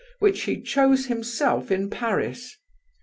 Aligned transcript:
whom 0.19 0.33
he 0.33 0.59
chose 0.59 1.05
himself 1.05 1.69
in 1.69 1.87
Paris. 1.87 2.57